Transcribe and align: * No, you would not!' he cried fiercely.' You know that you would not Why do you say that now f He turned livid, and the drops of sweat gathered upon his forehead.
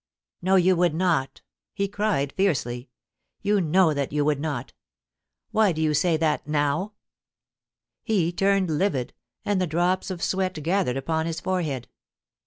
* 0.25 0.41
No, 0.41 0.55
you 0.55 0.75
would 0.75 0.95
not!' 0.95 1.41
he 1.75 1.87
cried 1.87 2.33
fiercely.' 2.35 2.89
You 3.43 3.61
know 3.61 3.93
that 3.93 4.11
you 4.11 4.25
would 4.25 4.39
not 4.39 4.73
Why 5.51 5.71
do 5.71 5.79
you 5.79 5.93
say 5.93 6.17
that 6.17 6.47
now 6.47 6.85
f 6.85 6.91
He 8.01 8.31
turned 8.31 8.79
livid, 8.79 9.13
and 9.45 9.61
the 9.61 9.67
drops 9.67 10.09
of 10.09 10.23
sweat 10.23 10.53
gathered 10.63 10.97
upon 10.97 11.27
his 11.27 11.39
forehead. 11.39 11.87